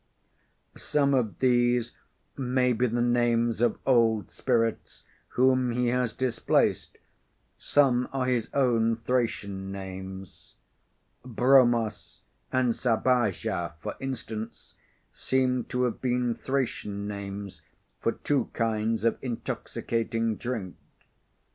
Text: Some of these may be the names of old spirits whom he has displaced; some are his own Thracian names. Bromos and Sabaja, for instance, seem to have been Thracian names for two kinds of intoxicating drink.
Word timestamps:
Some 0.77 1.13
of 1.13 1.37
these 1.37 1.95
may 2.35 2.73
be 2.73 2.87
the 2.87 3.03
names 3.03 3.61
of 3.61 3.77
old 3.85 4.31
spirits 4.31 5.03
whom 5.37 5.73
he 5.73 5.89
has 5.89 6.13
displaced; 6.13 6.97
some 7.59 8.09
are 8.11 8.25
his 8.25 8.49
own 8.51 8.95
Thracian 8.95 9.71
names. 9.71 10.55
Bromos 11.23 12.21
and 12.51 12.73
Sabaja, 12.73 13.73
for 13.79 13.93
instance, 13.99 14.73
seem 15.13 15.65
to 15.65 15.83
have 15.83 16.01
been 16.01 16.33
Thracian 16.33 17.07
names 17.07 17.61
for 17.99 18.13
two 18.13 18.45
kinds 18.53 19.03
of 19.05 19.19
intoxicating 19.21 20.35
drink. 20.35 20.77